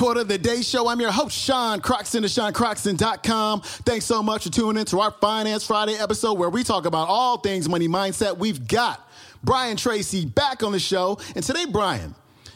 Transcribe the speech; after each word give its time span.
Quote 0.00 0.16
of 0.16 0.28
the 0.28 0.38
day 0.38 0.62
show. 0.62 0.88
I'm 0.88 0.98
your 0.98 1.10
host, 1.10 1.36
Sean 1.36 1.80
Croxton 1.80 2.24
of 2.24 2.30
SeanCroxton.com. 2.30 3.60
Thanks 3.60 4.06
so 4.06 4.22
much 4.22 4.44
for 4.44 4.50
tuning 4.50 4.80
in 4.80 4.86
to 4.86 5.00
our 5.00 5.10
Finance 5.10 5.66
Friday 5.66 5.92
episode 5.92 6.38
where 6.38 6.48
we 6.48 6.64
talk 6.64 6.86
about 6.86 7.06
all 7.06 7.36
things 7.36 7.68
money 7.68 7.86
mindset. 7.86 8.38
We've 8.38 8.66
got 8.66 9.06
Brian 9.44 9.76
Tracy 9.76 10.24
back 10.24 10.62
on 10.62 10.72
the 10.72 10.78
show. 10.78 11.18
And 11.34 11.44
today, 11.44 11.66
Brian 11.66 12.14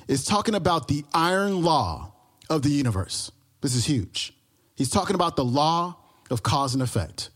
is 0.09 0.25
talking 0.25 0.55
about 0.55 0.89
the 0.89 1.05
iron 1.13 1.63
law 1.63 2.15
of 2.49 2.63
the 2.63 2.71
universe. 2.71 3.31
This 3.61 3.75
is 3.75 3.85
huge. 3.85 4.33
He's 4.75 4.89
talking 4.89 5.15
about 5.15 5.37
the 5.37 5.45
law 5.45 5.99
of 6.31 6.43
cause 6.43 6.73
and 6.73 6.83
effect. 6.83 7.29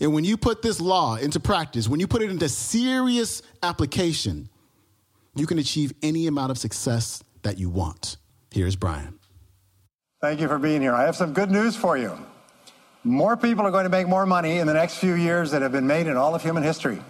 And 0.00 0.12
when 0.12 0.24
you 0.24 0.36
put 0.36 0.62
this 0.62 0.80
law 0.80 1.14
into 1.14 1.38
practice, 1.38 1.88
when 1.88 2.00
you 2.00 2.08
put 2.08 2.22
it 2.22 2.30
into 2.30 2.48
serious 2.48 3.40
application, 3.62 4.48
you 5.36 5.46
can 5.46 5.60
achieve 5.60 5.92
any 6.02 6.26
amount 6.26 6.50
of 6.50 6.58
success 6.58 7.22
that 7.42 7.56
you 7.56 7.70
want. 7.70 8.16
Here's 8.54 8.76
Brian. 8.76 9.18
Thank 10.20 10.40
you 10.40 10.46
for 10.46 10.60
being 10.60 10.80
here. 10.80 10.94
I 10.94 11.02
have 11.02 11.16
some 11.16 11.32
good 11.32 11.50
news 11.50 11.74
for 11.74 11.98
you. 11.98 12.16
More 13.02 13.36
people 13.36 13.66
are 13.66 13.72
going 13.72 13.82
to 13.82 13.90
make 13.90 14.06
more 14.06 14.26
money 14.26 14.58
in 14.58 14.68
the 14.68 14.72
next 14.72 14.98
few 14.98 15.14
years 15.14 15.50
than 15.50 15.62
have 15.62 15.72
been 15.72 15.88
made 15.88 16.06
in 16.06 16.16
all 16.16 16.36
of 16.36 16.42
human 16.42 16.62
history. 16.62 17.02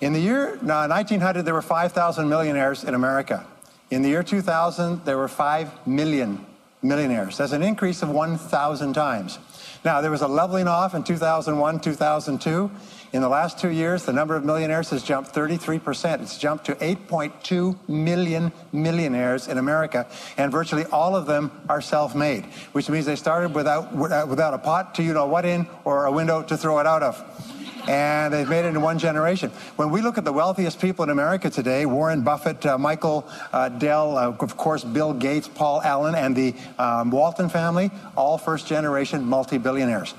In 0.00 0.12
the 0.12 0.18
year 0.18 0.54
uh, 0.54 0.88
1900, 0.88 1.44
there 1.44 1.54
were 1.54 1.62
5,000 1.62 2.28
millionaires 2.28 2.82
in 2.82 2.94
America. 2.94 3.46
In 3.92 4.02
the 4.02 4.08
year 4.08 4.24
2000, 4.24 5.04
there 5.04 5.16
were 5.16 5.28
5 5.28 5.86
million 5.86 6.44
millionaires. 6.84 7.38
That's 7.38 7.52
an 7.52 7.62
increase 7.62 8.02
of 8.02 8.10
1,000 8.10 8.92
times. 8.92 9.38
Now, 9.84 10.00
there 10.00 10.10
was 10.10 10.22
a 10.22 10.28
leveling 10.28 10.68
off 10.68 10.94
in 10.94 11.02
2001, 11.02 11.80
2002. 11.80 12.70
In 13.12 13.22
the 13.22 13.28
last 13.28 13.58
two 13.58 13.70
years, 13.70 14.04
the 14.04 14.12
number 14.12 14.34
of 14.34 14.44
millionaires 14.44 14.90
has 14.90 15.02
jumped 15.02 15.32
33%. 15.34 16.22
It's 16.22 16.38
jumped 16.38 16.66
to 16.66 16.74
8.2 16.76 17.76
million 17.88 18.52
millionaires 18.72 19.46
in 19.46 19.58
America, 19.58 20.06
and 20.36 20.50
virtually 20.50 20.84
all 20.86 21.14
of 21.14 21.26
them 21.26 21.50
are 21.68 21.80
self-made, 21.80 22.44
which 22.72 22.88
means 22.88 23.06
they 23.06 23.16
started 23.16 23.54
without, 23.54 23.94
without 23.94 24.54
a 24.54 24.58
pot 24.58 24.94
to 24.96 25.02
you 25.02 25.12
know 25.12 25.26
what 25.26 25.44
in 25.44 25.66
or 25.84 26.06
a 26.06 26.12
window 26.12 26.42
to 26.42 26.56
throw 26.56 26.78
it 26.80 26.86
out 26.86 27.02
of 27.02 27.53
and 27.88 28.32
they've 28.32 28.48
made 28.48 28.64
it 28.64 28.68
in 28.68 28.80
one 28.80 28.98
generation. 28.98 29.50
When 29.76 29.90
we 29.90 30.00
look 30.00 30.18
at 30.18 30.24
the 30.24 30.32
wealthiest 30.32 30.80
people 30.80 31.02
in 31.02 31.10
America 31.10 31.50
today, 31.50 31.86
Warren 31.86 32.22
Buffett, 32.22 32.64
uh, 32.66 32.78
Michael 32.78 33.28
uh, 33.52 33.68
Dell, 33.68 34.16
uh, 34.16 34.30
of 34.30 34.56
course, 34.56 34.84
Bill 34.84 35.12
Gates, 35.12 35.48
Paul 35.48 35.82
Allen, 35.82 36.14
and 36.14 36.34
the 36.34 36.54
um, 36.78 37.10
Walton 37.10 37.48
family, 37.48 37.90
all 38.16 38.38
first 38.38 38.66
generation 38.66 39.24
multi 39.24 39.58
billionaires. 39.58 40.14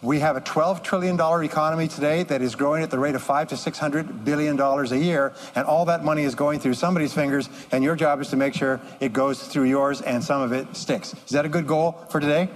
We 0.00 0.20
have 0.20 0.36
a 0.36 0.40
$12 0.40 0.84
trillion 0.84 1.18
economy 1.42 1.88
today 1.88 2.22
that 2.22 2.40
is 2.40 2.54
growing 2.54 2.84
at 2.84 2.90
the 2.90 3.00
rate 3.00 3.16
of 3.16 3.22
five 3.22 3.48
to 3.48 3.56
$600 3.56 4.24
billion 4.24 4.60
a 4.60 4.94
year, 4.94 5.32
and 5.56 5.66
all 5.66 5.86
that 5.86 6.04
money 6.04 6.22
is 6.22 6.36
going 6.36 6.60
through 6.60 6.74
somebody's 6.74 7.12
fingers, 7.12 7.48
and 7.72 7.82
your 7.82 7.96
job 7.96 8.20
is 8.20 8.28
to 8.28 8.36
make 8.36 8.54
sure 8.54 8.80
it 9.00 9.12
goes 9.12 9.42
through 9.42 9.64
yours 9.64 10.00
and 10.00 10.22
some 10.22 10.40
of 10.40 10.52
it 10.52 10.76
sticks. 10.76 11.14
Is 11.26 11.30
that 11.30 11.44
a 11.44 11.48
good 11.48 11.66
goal 11.66 11.92
for 12.10 12.20
today? 12.20 12.48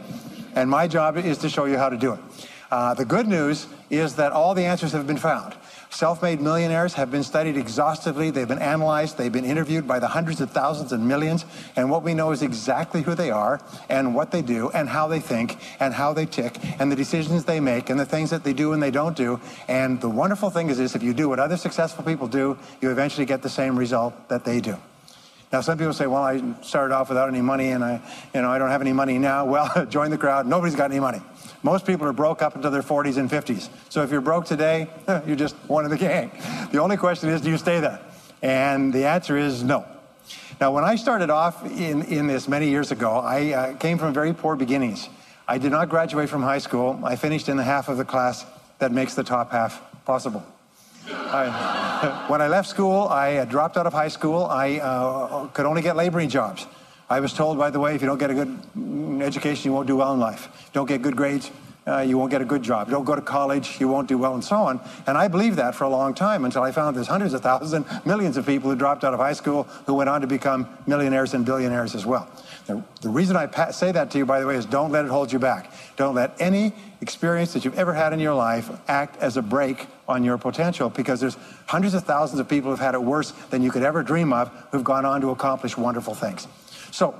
And 0.54 0.70
my 0.70 0.86
job 0.86 1.16
is 1.16 1.38
to 1.38 1.48
show 1.48 1.64
you 1.64 1.78
how 1.78 1.88
to 1.88 1.96
do 1.96 2.12
it. 2.12 2.20
Uh, 2.72 2.94
the 2.94 3.04
good 3.04 3.28
news 3.28 3.66
is 3.90 4.14
that 4.16 4.32
all 4.32 4.54
the 4.54 4.64
answers 4.64 4.92
have 4.92 5.06
been 5.06 5.18
found. 5.18 5.54
Self 5.90 6.22
made 6.22 6.40
millionaires 6.40 6.94
have 6.94 7.10
been 7.10 7.22
studied 7.22 7.58
exhaustively. 7.58 8.30
They've 8.30 8.48
been 8.48 8.62
analyzed. 8.62 9.18
They've 9.18 9.30
been 9.30 9.44
interviewed 9.44 9.86
by 9.86 9.98
the 9.98 10.08
hundreds 10.08 10.40
of 10.40 10.52
thousands 10.52 10.90
and 10.90 11.06
millions. 11.06 11.44
And 11.76 11.90
what 11.90 12.02
we 12.02 12.14
know 12.14 12.32
is 12.32 12.40
exactly 12.40 13.02
who 13.02 13.14
they 13.14 13.30
are 13.30 13.60
and 13.90 14.14
what 14.14 14.30
they 14.30 14.40
do 14.40 14.70
and 14.70 14.88
how 14.88 15.06
they 15.06 15.20
think 15.20 15.58
and 15.80 15.92
how 15.92 16.14
they 16.14 16.24
tick 16.24 16.56
and 16.80 16.90
the 16.90 16.96
decisions 16.96 17.44
they 17.44 17.60
make 17.60 17.90
and 17.90 18.00
the 18.00 18.06
things 18.06 18.30
that 18.30 18.42
they 18.42 18.54
do 18.54 18.72
and 18.72 18.82
they 18.82 18.90
don't 18.90 19.18
do. 19.18 19.38
And 19.68 20.00
the 20.00 20.08
wonderful 20.08 20.48
thing 20.48 20.70
is 20.70 20.78
this 20.78 20.94
if 20.94 21.02
you 21.02 21.12
do 21.12 21.28
what 21.28 21.38
other 21.38 21.58
successful 21.58 22.02
people 22.04 22.26
do, 22.26 22.56
you 22.80 22.90
eventually 22.90 23.26
get 23.26 23.42
the 23.42 23.50
same 23.50 23.78
result 23.78 24.30
that 24.30 24.46
they 24.46 24.60
do. 24.62 24.78
Now, 25.52 25.60
some 25.60 25.76
people 25.76 25.92
say, 25.92 26.06
well, 26.06 26.22
I 26.22 26.42
started 26.62 26.94
off 26.94 27.10
without 27.10 27.28
any 27.28 27.42
money 27.42 27.68
and 27.68 27.84
I, 27.84 28.00
you 28.34 28.40
know, 28.40 28.50
I 28.50 28.56
don't 28.56 28.70
have 28.70 28.80
any 28.80 28.94
money 28.94 29.18
now. 29.18 29.44
Well, 29.52 29.84
join 29.86 30.10
the 30.10 30.16
crowd. 30.16 30.46
Nobody's 30.46 30.74
got 30.74 30.90
any 30.90 30.98
money. 30.98 31.20
Most 31.62 31.84
people 31.84 32.06
are 32.06 32.12
broke 32.14 32.40
up 32.40 32.56
into 32.56 32.70
their 32.70 32.82
40s 32.82 33.18
and 33.18 33.28
50s. 33.28 33.68
So 33.90 34.02
if 34.02 34.10
you're 34.10 34.22
broke 34.22 34.46
today, 34.46 34.88
you're 35.26 35.36
just 35.36 35.54
one 35.66 35.84
of 35.84 35.90
the 35.90 35.98
gang. 35.98 36.30
The 36.72 36.78
only 36.78 36.96
question 36.96 37.28
is, 37.28 37.42
do 37.42 37.50
you 37.50 37.58
stay 37.58 37.80
there? 37.80 38.00
And 38.40 38.94
the 38.94 39.04
answer 39.04 39.36
is 39.36 39.62
no. 39.62 39.86
Now, 40.58 40.72
when 40.72 40.84
I 40.84 40.94
started 40.94 41.28
off 41.28 41.66
in, 41.66 42.02
in 42.04 42.28
this 42.28 42.48
many 42.48 42.68
years 42.70 42.92
ago, 42.92 43.18
I 43.18 43.52
uh, 43.52 43.76
came 43.76 43.98
from 43.98 44.14
very 44.14 44.32
poor 44.32 44.56
beginnings. 44.56 45.08
I 45.46 45.58
did 45.58 45.70
not 45.70 45.90
graduate 45.90 46.30
from 46.30 46.42
high 46.42 46.58
school. 46.58 46.98
I 47.04 47.16
finished 47.16 47.48
in 47.48 47.58
the 47.58 47.64
half 47.64 47.88
of 47.88 47.98
the 47.98 48.04
class 48.04 48.46
that 48.78 48.90
makes 48.90 49.14
the 49.14 49.24
top 49.24 49.52
half 49.52 49.82
possible. 50.06 50.42
I, 51.08 52.24
when 52.28 52.40
I 52.40 52.48
left 52.48 52.68
school, 52.68 53.08
I 53.08 53.36
uh, 53.36 53.44
dropped 53.44 53.76
out 53.76 53.86
of 53.86 53.92
high 53.92 54.08
school. 54.08 54.46
I 54.46 54.78
uh, 54.78 55.46
could 55.48 55.66
only 55.66 55.82
get 55.82 55.96
laboring 55.96 56.28
jobs. 56.28 56.66
I 57.10 57.20
was 57.20 57.32
told, 57.32 57.58
by 57.58 57.70
the 57.70 57.80
way, 57.80 57.94
if 57.94 58.00
you 58.00 58.06
don't 58.06 58.18
get 58.18 58.30
a 58.30 58.34
good 58.34 58.58
education, 59.22 59.70
you 59.70 59.74
won't 59.74 59.86
do 59.86 59.96
well 59.96 60.14
in 60.14 60.20
life. 60.20 60.70
Don't 60.72 60.86
get 60.86 61.02
good 61.02 61.16
grades, 61.16 61.50
uh, 61.86 61.98
you 61.98 62.16
won't 62.16 62.30
get 62.30 62.40
a 62.40 62.44
good 62.44 62.62
job. 62.62 62.86
You 62.86 62.92
Don't 62.92 63.04
go 63.04 63.14
to 63.16 63.22
college, 63.22 63.80
you 63.80 63.88
won't 63.88 64.08
do 64.08 64.16
well, 64.16 64.34
and 64.34 64.44
so 64.44 64.56
on. 64.56 64.80
And 65.06 65.18
I 65.18 65.28
believed 65.28 65.56
that 65.56 65.74
for 65.74 65.84
a 65.84 65.88
long 65.88 66.14
time 66.14 66.44
until 66.44 66.62
I 66.62 66.70
found 66.70 66.96
there's 66.96 67.08
hundreds 67.08 67.34
of 67.34 67.42
thousands, 67.42 67.86
millions 68.04 68.36
of 68.36 68.46
people 68.46 68.70
who 68.70 68.76
dropped 68.76 69.04
out 69.04 69.14
of 69.14 69.20
high 69.20 69.32
school 69.32 69.64
who 69.86 69.94
went 69.94 70.08
on 70.08 70.20
to 70.20 70.26
become 70.26 70.68
millionaires 70.86 71.34
and 71.34 71.44
billionaires 71.44 71.94
as 71.94 72.06
well. 72.06 72.28
The, 72.66 72.82
the 73.00 73.08
reason 73.08 73.36
I 73.36 73.46
pa- 73.46 73.72
say 73.72 73.90
that 73.90 74.10
to 74.12 74.18
you, 74.18 74.26
by 74.26 74.38
the 74.38 74.46
way, 74.46 74.54
is 74.54 74.64
don't 74.64 74.92
let 74.92 75.04
it 75.04 75.10
hold 75.10 75.32
you 75.32 75.40
back. 75.40 75.72
Don't 75.96 76.14
let 76.14 76.40
any 76.40 76.72
experience 77.00 77.52
that 77.54 77.64
you've 77.64 77.78
ever 77.78 77.92
had 77.92 78.12
in 78.12 78.20
your 78.20 78.34
life 78.34 78.70
act 78.86 79.20
as 79.20 79.36
a 79.36 79.42
brake 79.42 79.86
on 80.08 80.22
your 80.22 80.38
potential 80.38 80.88
because 80.88 81.20
there's 81.20 81.36
hundreds 81.66 81.94
of 81.94 82.04
thousands 82.04 82.38
of 82.38 82.48
people 82.48 82.70
who've 82.70 82.78
had 82.78 82.94
it 82.94 83.02
worse 83.02 83.32
than 83.50 83.62
you 83.62 83.72
could 83.72 83.82
ever 83.82 84.04
dream 84.04 84.32
of 84.32 84.48
who've 84.70 84.84
gone 84.84 85.04
on 85.04 85.20
to 85.20 85.30
accomplish 85.30 85.76
wonderful 85.76 86.14
things. 86.14 86.46
So 86.92 87.18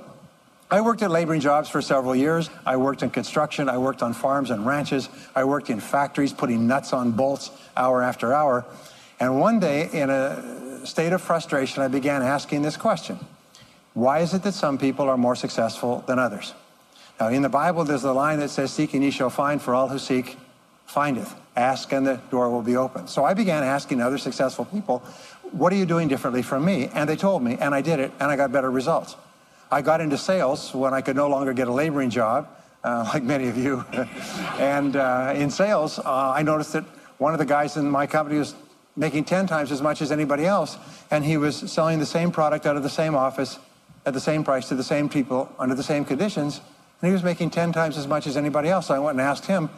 I 0.73 0.81
worked 0.81 1.03
at 1.03 1.11
laboring 1.11 1.39
jobs 1.39 1.69
for 1.69 1.83
several 1.83 2.15
years. 2.15 2.49
I 2.65 2.77
worked 2.77 3.03
in 3.03 3.11
construction. 3.11 3.69
I 3.69 3.77
worked 3.77 4.01
on 4.01 4.11
farms 4.11 4.49
and 4.49 4.65
ranches. 4.65 5.07
I 5.35 5.43
worked 5.43 5.69
in 5.69 5.79
factories 5.79 6.33
putting 6.33 6.65
nuts 6.65 6.93
on 6.93 7.11
bolts 7.11 7.51
hour 7.77 8.01
after 8.01 8.33
hour. 8.33 8.65
And 9.19 9.39
one 9.39 9.59
day, 9.59 9.87
in 9.93 10.09
a 10.09 10.83
state 10.83 11.13
of 11.13 11.21
frustration, 11.21 11.83
I 11.83 11.89
began 11.89 12.23
asking 12.23 12.63
this 12.63 12.75
question 12.75 13.19
Why 13.93 14.21
is 14.21 14.33
it 14.33 14.41
that 14.41 14.55
some 14.55 14.79
people 14.79 15.07
are 15.07 15.15
more 15.15 15.35
successful 15.35 16.03
than 16.07 16.17
others? 16.17 16.55
Now, 17.19 17.27
in 17.27 17.43
the 17.43 17.49
Bible, 17.49 17.83
there's 17.83 18.03
a 18.03 18.11
line 18.11 18.39
that 18.39 18.49
says, 18.49 18.73
Seek 18.73 18.95
and 18.95 19.03
ye 19.03 19.11
shall 19.11 19.29
find, 19.29 19.61
for 19.61 19.75
all 19.75 19.89
who 19.89 19.99
seek 19.99 20.37
findeth. 20.87 21.35
Ask 21.55 21.93
and 21.93 22.07
the 22.07 22.19
door 22.31 22.49
will 22.49 22.63
be 22.63 22.77
open. 22.77 23.07
So 23.07 23.23
I 23.23 23.35
began 23.35 23.63
asking 23.63 24.01
other 24.01 24.17
successful 24.17 24.65
people, 24.65 25.03
What 25.51 25.71
are 25.71 25.75
you 25.75 25.85
doing 25.85 26.07
differently 26.07 26.41
from 26.41 26.65
me? 26.65 26.89
And 26.95 27.07
they 27.07 27.15
told 27.15 27.43
me, 27.43 27.59
and 27.59 27.75
I 27.75 27.81
did 27.81 27.99
it, 27.99 28.11
and 28.19 28.31
I 28.31 28.35
got 28.35 28.51
better 28.51 28.71
results. 28.71 29.15
I 29.71 29.81
got 29.81 30.01
into 30.01 30.17
sales 30.17 30.73
when 30.73 30.93
I 30.93 31.01
could 31.01 31.15
no 31.15 31.27
longer 31.27 31.53
get 31.53 31.67
a 31.67 31.73
laboring 31.73 32.09
job, 32.09 32.47
uh, 32.83 33.09
like 33.13 33.23
many 33.23 33.47
of 33.47 33.57
you. 33.57 33.83
and 34.59 34.95
uh, 34.95 35.33
in 35.35 35.49
sales, 35.49 35.99
uh, 35.99 36.33
I 36.35 36.43
noticed 36.43 36.73
that 36.73 36.85
one 37.17 37.33
of 37.33 37.39
the 37.39 37.45
guys 37.45 37.77
in 37.77 37.89
my 37.89 38.07
company 38.07 38.39
was 38.39 38.55
making 38.95 39.25
10 39.25 39.47
times 39.47 39.71
as 39.71 39.81
much 39.81 40.01
as 40.01 40.11
anybody 40.11 40.45
else, 40.45 40.77
and 41.09 41.23
he 41.23 41.37
was 41.37 41.71
selling 41.71 41.99
the 41.99 42.05
same 42.05 42.31
product 42.31 42.65
out 42.65 42.77
of 42.77 42.83
the 42.83 42.89
same 42.89 43.15
office 43.15 43.59
at 44.05 44.13
the 44.13 44.19
same 44.19 44.43
price 44.43 44.67
to 44.69 44.75
the 44.75 44.83
same 44.83 45.09
people 45.09 45.49
under 45.57 45.75
the 45.75 45.83
same 45.83 46.05
conditions, 46.05 46.61
and 47.01 47.07
he 47.07 47.13
was 47.13 47.23
making 47.23 47.49
10 47.49 47.71
times 47.71 47.97
as 47.97 48.07
much 48.07 48.27
as 48.27 48.37
anybody 48.37 48.69
else. 48.69 48.87
So 48.87 48.93
I 48.93 48.99
went 48.99 49.17
and 49.17 49.21
asked 49.21 49.45
him, 49.45 49.69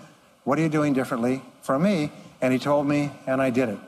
What 0.43 0.59
are 0.59 0.61
you 0.61 0.69
doing 0.69 0.93
differently 0.93 1.41
from 1.61 1.83
me? 1.83 2.11
And 2.41 2.51
he 2.51 2.59
told 2.59 2.87
me, 2.87 3.11
and 3.25 3.41
I 3.41 3.49
did 3.49 3.69
it. 3.69 3.79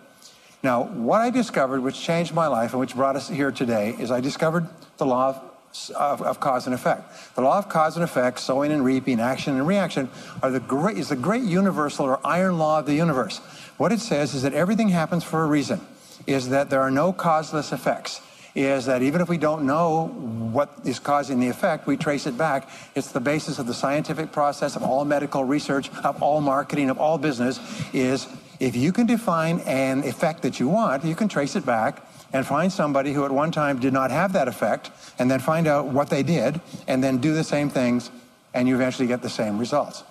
Now, 0.63 0.83
what 0.83 1.21
I 1.21 1.29
discovered, 1.29 1.81
which 1.81 1.99
changed 1.99 2.33
my 2.33 2.47
life 2.47 2.71
and 2.71 2.79
which 2.79 2.95
brought 2.95 3.15
us 3.15 3.29
here 3.29 3.51
today, 3.51 3.95
is 3.99 4.09
I 4.09 4.21
discovered 4.21 4.67
the 4.97 5.05
law 5.05 5.29
of 5.29 5.46
of, 5.95 6.21
of, 6.21 6.39
cause 6.39 6.65
and 6.65 6.73
effect. 6.73 7.35
The 7.35 7.41
law 7.41 7.57
of 7.57 7.69
cause 7.69 7.95
and 7.95 8.03
effect, 8.03 8.39
sowing 8.39 8.71
and 8.71 8.83
reaping, 8.83 9.19
action 9.19 9.55
and 9.55 9.67
reaction, 9.67 10.09
are 10.41 10.51
the 10.51 10.59
great, 10.59 10.97
is 10.97 11.09
the 11.09 11.15
great 11.15 11.43
universal 11.43 12.05
or 12.05 12.19
iron 12.25 12.57
law 12.57 12.79
of 12.79 12.85
the 12.85 12.95
universe. 12.95 13.39
What 13.77 13.91
it 13.91 13.99
says 13.99 14.33
is 14.33 14.41
that 14.41 14.53
everything 14.53 14.89
happens 14.89 15.23
for 15.23 15.43
a 15.43 15.47
reason, 15.47 15.81
is 16.25 16.49
that 16.49 16.69
there 16.69 16.81
are 16.81 16.91
no 16.91 17.13
causeless 17.13 17.71
effects, 17.71 18.21
is 18.55 18.85
that 18.85 19.03
even 19.03 19.21
if 19.21 19.29
we 19.29 19.37
don't 19.37 19.65
know 19.65 20.07
what 20.07 20.71
is 20.83 20.97
causing 20.97 21.39
the 21.39 21.47
effect, 21.47 21.85
we 21.85 21.95
trace 21.95 22.25
it 22.25 22.37
back. 22.37 22.69
It's 22.95 23.11
the 23.11 23.19
basis 23.19 23.59
of 23.59 23.67
the 23.67 23.73
scientific 23.73 24.31
process 24.31 24.75
of 24.75 24.81
all 24.81 25.05
medical 25.05 25.43
research, 25.43 25.91
of 26.03 26.23
all 26.23 26.41
marketing, 26.41 26.89
of 26.89 26.97
all 26.97 27.19
business, 27.19 27.59
is 27.93 28.27
if 28.59 28.75
you 28.75 28.91
can 28.91 29.05
define 29.05 29.59
an 29.61 30.03
effect 30.03 30.41
that 30.41 30.59
you 30.59 30.67
want, 30.67 31.05
you 31.05 31.13
can 31.13 31.27
trace 31.27 31.55
it 31.55 31.65
back 31.65 32.01
and 32.33 32.45
find 32.45 32.71
somebody 32.71 33.13
who 33.13 33.25
at 33.25 33.31
one 33.31 33.51
time 33.51 33.79
did 33.79 33.93
not 33.93 34.11
have 34.11 34.33
that 34.33 34.47
effect 34.47 34.91
and 35.19 35.29
then 35.29 35.39
find 35.39 35.67
out 35.67 35.87
what 35.87 36.09
they 36.09 36.23
did 36.23 36.59
and 36.87 37.03
then 37.03 37.17
do 37.17 37.33
the 37.33 37.43
same 37.43 37.69
things 37.69 38.11
and 38.53 38.67
you 38.67 38.75
eventually 38.75 39.07
get 39.07 39.21
the 39.21 39.29
same 39.29 39.57
results. 39.57 40.03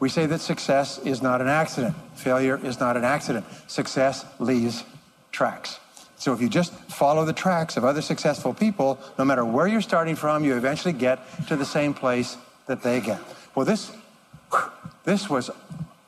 We 0.00 0.08
say 0.08 0.26
that 0.26 0.40
success 0.40 0.98
is 0.98 1.20
not 1.20 1.40
an 1.40 1.48
accident. 1.48 1.94
Failure 2.14 2.58
is 2.64 2.80
not 2.80 2.96
an 2.96 3.04
accident. 3.04 3.44
Success 3.66 4.24
leaves 4.38 4.84
tracks. 5.30 5.78
So 6.16 6.32
if 6.32 6.40
you 6.40 6.48
just 6.48 6.72
follow 6.72 7.24
the 7.24 7.32
tracks 7.32 7.76
of 7.76 7.84
other 7.84 8.02
successful 8.02 8.52
people, 8.52 8.98
no 9.18 9.24
matter 9.24 9.44
where 9.44 9.66
you're 9.66 9.80
starting 9.80 10.16
from, 10.16 10.44
you 10.44 10.56
eventually 10.56 10.92
get 10.92 11.18
to 11.48 11.56
the 11.56 11.64
same 11.64 11.94
place 11.94 12.36
that 12.66 12.82
they 12.82 13.00
get. 13.00 13.20
Well, 13.54 13.66
this, 13.66 13.90
this 15.04 15.30
was 15.30 15.50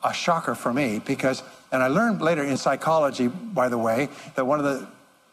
a 0.04 0.12
shocker 0.12 0.54
for 0.54 0.72
me 0.72 1.00
because, 1.04 1.42
and 1.70 1.82
I 1.82 1.88
learned 1.88 2.20
later 2.20 2.42
in 2.42 2.56
psychology, 2.56 3.28
by 3.28 3.68
the 3.68 3.78
way, 3.78 4.08
that 4.34 4.44
one 4.44 4.58
of 4.58 4.64
the 4.64 4.86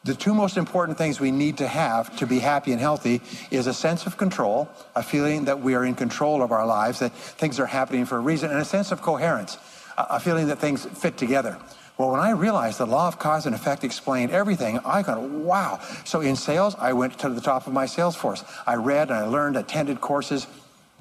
the 0.04 0.16
two 0.16 0.34
most 0.34 0.56
important 0.56 0.98
things 0.98 1.20
we 1.20 1.32
need 1.32 1.58
to 1.58 1.68
have 1.68 2.16
to 2.18 2.26
be 2.26 2.40
happy 2.40 2.72
and 2.72 2.80
healthy 2.80 3.22
is 3.52 3.68
a 3.68 3.74
sense 3.74 4.06
of 4.06 4.18
control, 4.18 4.70
a 4.96 5.04
feeling 5.04 5.46
that 5.46 5.60
we 5.60 5.76
are 5.76 5.84
in 5.84 5.94
control 5.94 6.42
of 6.42 6.52
our 6.52 6.66
lives, 6.66 7.00
that 7.00 7.12
things 7.12 7.60
are 7.60 7.66
happening 7.66 8.06
for 8.06 8.18
a 8.18 8.22
reason, 8.22 8.50
and 8.50 8.60
a 8.60 8.66
sense 8.66 8.92
of 8.92 9.02
coherence, 9.02 9.58
a 9.98 10.20
feeling 10.20 10.48
that 10.48 10.60
things 10.60 10.86
fit 10.86 11.18
together. 11.18 11.58
Well, 11.98 12.12
when 12.12 12.22
I 12.22 12.32
realized 12.32 12.78
the 12.78 12.86
law 12.86 13.10
of 13.10 13.20
cause 13.20 13.46
and 13.46 13.54
effect 13.54 13.84
explained 13.84 14.32
everything, 14.32 14.80
I 14.86 15.02
got, 15.02 15.20
wow. 15.20 15.82
So 16.06 16.22
in 16.22 16.38
sales, 16.38 16.76
I 16.80 16.94
went 16.94 17.20
to 17.20 17.30
the 17.30 17.42
top 17.42 17.68
of 17.68 17.74
my 17.74 17.86
sales 17.86 18.16
force. 18.16 18.46
I 18.66 18.76
read 18.76 19.10
and 19.10 19.20
I 19.20 19.26
learned, 19.26 19.58
attended 19.58 20.00
courses, 20.00 20.48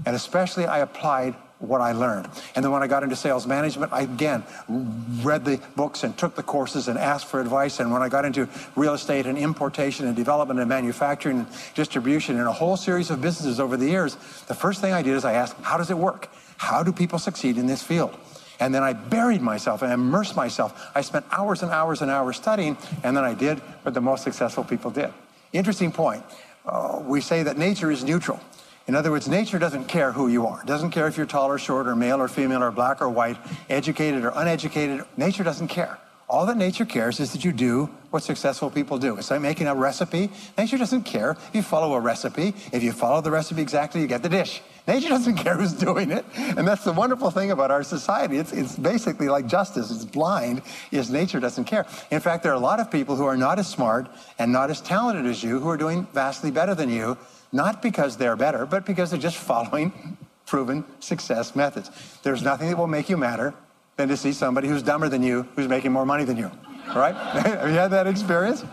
and 0.04 0.16
especially 0.16 0.66
I 0.66 0.80
applied 0.80 1.36
what 1.58 1.80
I 1.80 1.92
learned. 1.92 2.28
And 2.54 2.64
then 2.64 2.70
when 2.70 2.82
I 2.82 2.86
got 2.86 3.02
into 3.02 3.16
sales 3.16 3.46
management, 3.46 3.92
I 3.92 4.02
again 4.02 4.44
read 4.68 5.44
the 5.44 5.60
books 5.76 6.04
and 6.04 6.16
took 6.16 6.36
the 6.36 6.42
courses 6.42 6.88
and 6.88 6.98
asked 6.98 7.26
for 7.26 7.40
advice. 7.40 7.80
And 7.80 7.92
when 7.92 8.02
I 8.02 8.08
got 8.08 8.24
into 8.24 8.48
real 8.76 8.94
estate 8.94 9.26
and 9.26 9.36
importation 9.36 10.06
and 10.06 10.14
development 10.14 10.60
and 10.60 10.68
manufacturing 10.68 11.40
and 11.40 11.46
distribution 11.74 12.38
and 12.38 12.46
a 12.46 12.52
whole 12.52 12.76
series 12.76 13.10
of 13.10 13.20
businesses 13.20 13.58
over 13.58 13.76
the 13.76 13.86
years, 13.86 14.14
the 14.46 14.54
first 14.54 14.80
thing 14.80 14.92
I 14.92 15.02
did 15.02 15.14
is 15.14 15.24
I 15.24 15.32
asked, 15.32 15.56
how 15.62 15.76
does 15.76 15.90
it 15.90 15.98
work? 15.98 16.28
How 16.58 16.82
do 16.82 16.92
people 16.92 17.18
succeed 17.18 17.58
in 17.58 17.66
this 17.66 17.82
field? 17.82 18.16
And 18.60 18.74
then 18.74 18.82
I 18.82 18.92
buried 18.92 19.40
myself 19.40 19.82
and 19.82 19.92
immersed 19.92 20.34
myself. 20.34 20.90
I 20.94 21.02
spent 21.02 21.24
hours 21.30 21.62
and 21.62 21.70
hours 21.70 22.02
and 22.02 22.10
hours 22.10 22.36
studying, 22.36 22.76
and 23.04 23.16
then 23.16 23.24
I 23.24 23.34
did 23.34 23.58
what 23.82 23.94
the 23.94 24.00
most 24.00 24.24
successful 24.24 24.64
people 24.64 24.90
did. 24.90 25.10
Interesting 25.52 25.92
point. 25.92 26.24
Uh, 26.66 27.00
we 27.04 27.20
say 27.20 27.44
that 27.44 27.56
nature 27.56 27.90
is 27.90 28.02
neutral. 28.04 28.40
In 28.88 28.94
other 28.94 29.10
words, 29.10 29.28
nature 29.28 29.58
doesn't 29.58 29.84
care 29.84 30.12
who 30.12 30.28
you 30.28 30.46
are. 30.46 30.62
It 30.62 30.66
doesn't 30.66 30.92
care 30.92 31.06
if 31.06 31.18
you're 31.18 31.26
tall 31.26 31.50
or 31.50 31.58
short 31.58 31.86
or 31.86 31.94
male 31.94 32.22
or 32.22 32.26
female 32.26 32.62
or 32.64 32.70
black 32.70 33.02
or 33.02 33.10
white, 33.10 33.36
educated 33.68 34.24
or 34.24 34.32
uneducated. 34.34 35.04
Nature 35.18 35.44
doesn't 35.44 35.68
care. 35.68 35.98
All 36.26 36.46
that 36.46 36.56
nature 36.56 36.86
cares 36.86 37.20
is 37.20 37.32
that 37.32 37.44
you 37.44 37.52
do 37.52 37.90
what 38.10 38.22
successful 38.22 38.70
people 38.70 38.98
do. 38.98 39.16
It's 39.16 39.30
like 39.30 39.42
making 39.42 39.66
a 39.66 39.74
recipe. 39.74 40.30
Nature 40.56 40.78
doesn't 40.78 41.02
care 41.02 41.32
if 41.32 41.54
you 41.54 41.62
follow 41.62 41.94
a 41.94 42.00
recipe. 42.00 42.54
If 42.72 42.82
you 42.82 42.92
follow 42.92 43.20
the 43.20 43.30
recipe 43.30 43.60
exactly, 43.60 44.00
you 44.00 44.06
get 44.06 44.22
the 44.22 44.28
dish. 44.30 44.62
Nature 44.86 45.08
doesn't 45.08 45.36
care 45.44 45.56
who's 45.56 45.74
doing 45.74 46.10
it. 46.10 46.24
And 46.36 46.66
that's 46.66 46.84
the 46.84 46.92
wonderful 46.92 47.30
thing 47.30 47.50
about 47.50 47.70
our 47.70 47.82
society. 47.82 48.38
It's, 48.38 48.52
it's 48.52 48.76
basically 48.76 49.28
like 49.28 49.46
justice. 49.46 49.90
It's 49.90 50.06
blind, 50.06 50.62
is 50.90 51.10
nature 51.10 51.40
doesn't 51.40 51.64
care. 51.64 51.86
In 52.10 52.20
fact, 52.20 52.42
there 52.42 52.52
are 52.52 52.56
a 52.56 52.58
lot 52.58 52.80
of 52.80 52.90
people 52.90 53.16
who 53.16 53.24
are 53.24 53.36
not 53.36 53.58
as 53.58 53.68
smart 53.68 54.06
and 54.38 54.50
not 54.50 54.70
as 54.70 54.80
talented 54.80 55.26
as 55.26 55.42
you 55.42 55.60
who 55.60 55.68
are 55.68 55.76
doing 55.76 56.06
vastly 56.14 56.50
better 56.50 56.74
than 56.74 56.88
you 56.88 57.18
not 57.52 57.82
because 57.82 58.16
they're 58.16 58.36
better, 58.36 58.66
but 58.66 58.84
because 58.84 59.10
they're 59.10 59.20
just 59.20 59.36
following 59.50 60.16
proven 60.46 60.84
success 61.00 61.54
methods. 61.54 61.90
There's 62.22 62.42
nothing 62.42 62.70
that 62.70 62.78
will 62.78 62.86
make 62.86 63.08
you 63.08 63.16
madder 63.16 63.54
than 63.96 64.08
to 64.08 64.16
see 64.16 64.32
somebody 64.32 64.68
who's 64.68 64.82
dumber 64.82 65.08
than 65.08 65.22
you, 65.22 65.46
who's 65.56 65.68
making 65.68 65.92
more 65.92 66.06
money 66.06 66.24
than 66.24 66.36
you. 66.36 66.50
Right? 66.94 67.14
Have 67.14 67.68
you 67.68 67.74
had 67.74 67.88
that 67.88 68.06
experience? 68.06 68.64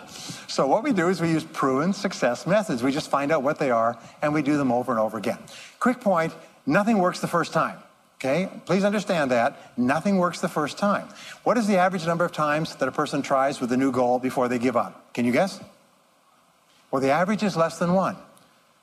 So 0.48 0.68
what 0.68 0.84
we 0.84 0.94
do 0.94 1.10
is 1.10 1.20
we 1.20 1.30
use 1.30 1.44
proven 1.44 1.92
success 1.92 2.48
methods. 2.48 2.82
We 2.82 2.92
just 2.92 3.10
find 3.10 3.32
out 3.32 3.44
what 3.44 3.60
they 3.60 3.72
are 3.72 3.98
and 4.22 4.34
we 4.34 4.42
do 4.42 4.58
them 4.58 4.72
over 4.72 4.92
and 4.92 5.02
over 5.02 5.18
again. 5.18 5.40
Quick 5.80 6.00
point, 6.00 6.34
nothing 6.66 7.00
works 7.00 7.20
the 7.20 7.28
first 7.28 7.52
time. 7.52 7.78
Okay? 8.20 8.50
Please 8.66 8.86
understand 8.86 9.32
that. 9.32 9.78
Nothing 9.78 10.18
works 10.18 10.40
the 10.40 10.48
first 10.48 10.78
time. 10.78 11.10
What 11.44 11.58
is 11.58 11.68
the 11.68 11.78
average 11.78 12.06
number 12.06 12.24
of 12.24 12.32
times 12.32 12.76
that 12.78 12.88
a 12.88 12.92
person 12.92 13.22
tries 13.22 13.60
with 13.60 13.72
a 13.74 13.78
new 13.78 13.92
goal 13.92 14.20
before 14.20 14.48
they 14.48 14.60
give 14.60 14.78
up? 14.78 15.14
Can 15.14 15.26
you 15.26 15.34
guess? 15.34 15.60
Well, 16.92 17.02
the 17.02 17.12
average 17.12 17.44
is 17.44 17.58
less 17.58 17.78
than 17.78 17.94
one. 17.94 18.16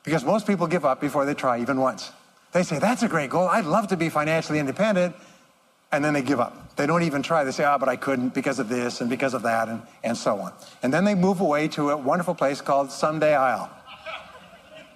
Because 0.04 0.25
most 0.25 0.46
people 0.46 0.66
give 0.66 0.84
up 0.84 1.00
before 1.00 1.25
they 1.25 1.34
try 1.34 1.60
even 1.60 1.78
once. 1.78 2.10
They 2.52 2.62
say, 2.62 2.78
that's 2.78 3.02
a 3.02 3.08
great 3.08 3.31
goal. 3.31 3.49
I'd 3.49 3.64
love 3.64 3.88
to 3.88 3.96
be 3.96 4.08
financially 4.08 4.58
independent. 4.58 5.14
And 5.90 6.04
then 6.04 6.14
they 6.14 6.22
give 6.22 6.40
up. 6.40 6.76
They 6.76 6.87
don't 6.87 7.02
even 7.02 7.22
try. 7.22 7.44
They 7.44 7.50
say, 7.50 7.64
oh, 7.64 7.76
but 7.78 7.88
I 7.88 7.96
couldn't 7.96 8.34
because 8.34 8.58
of 8.58 8.69
this 8.69 9.00
and 9.00 9.10
because 9.10 9.34
of 9.34 9.43
that 9.43 9.69
and, 9.69 9.82
and 10.02 10.16
so 10.16 10.38
on. 10.38 10.52
And 10.82 10.93
then 10.93 11.04
they 11.04 11.14
move 11.14 11.40
away 11.40 11.69
to 11.69 11.90
a 11.90 11.96
wonderful 11.96 12.34
place 12.34 12.60
called 12.60 12.90
Someday 12.90 13.34
Isle. 13.34 13.70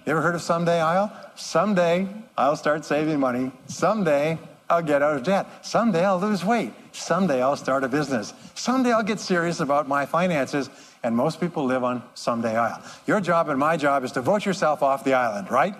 You 0.05 0.11
ever 0.11 0.21
heard 0.21 0.35
of 0.35 0.41
Someday 0.41 0.81
Isle? 0.81 1.11
Someday 1.35 2.07
I'll 2.37 2.55
start 2.55 2.83
saving 2.83 3.19
money. 3.19 3.51
Someday 3.67 4.39
I'll 4.69 4.81
get 4.81 5.01
out 5.03 5.15
of 5.15 5.23
debt. 5.23 5.65
Someday 5.65 6.03
I'll 6.03 6.19
lose 6.19 6.43
weight. 6.43 6.73
Someday 6.91 7.41
I'll 7.41 7.57
start 7.57 7.83
a 7.83 7.87
business. 7.87 8.33
Someday 8.55 8.91
I'll 8.91 9.03
get 9.03 9.19
serious 9.19 9.59
about 9.59 9.87
my 9.87 10.05
finances 10.05 10.69
and 11.07 11.15
most 11.15 11.39
people 11.39 11.65
live 11.65 11.85
on 11.85 12.03
Someday 12.15 12.57
Isle. 12.57 12.83
Your 13.07 13.21
job 13.21 13.47
and 13.47 13.57
my 13.57 13.77
job 13.77 14.03
is 14.03 14.11
to 14.11 14.21
vote 14.21 14.45
yourself 14.45 14.83
off 14.83 15.05
the 15.05 15.13
island, 15.13 15.49
right? 15.49 15.73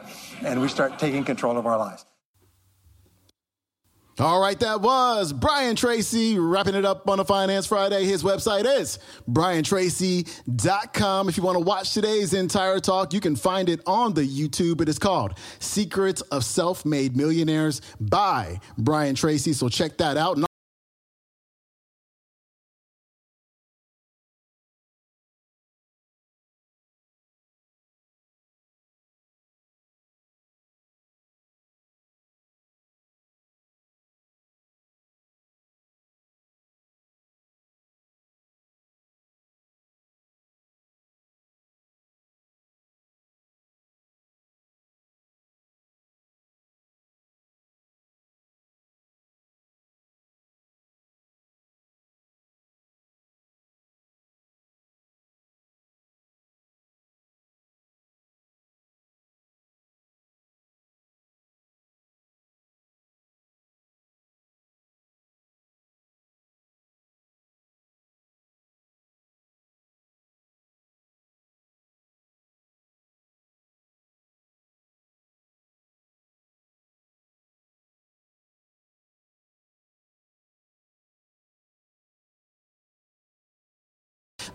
And 0.44 0.62
we 0.62 0.70
start 0.70 0.98
taking 0.98 1.26
control 1.26 1.58
of 1.58 1.68
our 1.68 1.78
lives. 1.78 2.06
All 4.20 4.42
right, 4.42 4.60
that 4.62 4.82
was 4.82 5.32
Brian 5.32 5.76
Tracy 5.76 6.40
wrapping 6.40 6.74
it 6.74 6.86
up 6.86 7.08
on 7.08 7.20
a 7.20 7.26
Finance 7.26 7.68
Friday. 7.68 8.04
His 8.06 8.24
website 8.24 8.66
is 8.66 8.98
briantracy.com. 9.30 11.30
If 11.30 11.38
you 11.38 11.44
want 11.44 11.58
to 11.58 11.64
watch 11.64 11.94
today's 11.94 12.34
entire 12.34 12.80
talk, 12.80 13.14
you 13.14 13.20
can 13.20 13.36
find 13.36 13.70
it 13.70 13.80
on 13.86 14.16
the 14.16 14.24
YouTube. 14.24 14.82
It 14.82 14.90
is 14.90 14.98
called 14.98 15.38
Secrets 15.60 16.22
of 16.22 16.44
Self 16.44 16.84
Made 16.84 17.16
Millionaires 17.16 17.82
by 18.00 18.60
Brian 18.80 19.14
Tracy. 19.14 19.54
So 19.54 19.70
check 19.70 19.98
that 19.98 20.18
out. 20.18 20.47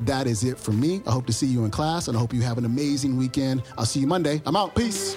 That 0.06 0.26
is 0.26 0.44
it 0.44 0.59
for 0.59 0.73
me. 0.73 1.02
I 1.06 1.12
hope 1.12 1.26
to 1.26 1.32
see 1.32 1.47
you 1.47 1.64
in 1.64 1.71
class 1.71 2.09
and 2.09 2.16
I 2.16 2.21
hope 2.21 2.35
you 2.35 2.42
have 2.42 2.59
an 2.59 2.64
amazing 2.64 3.16
weekend. 3.16 3.62
I'll 3.78 3.87
see 3.87 4.00
you 4.00 4.06
Monday. 4.06 4.42
I'm 4.44 4.56
out. 4.56 4.75
Peace. 4.75 5.16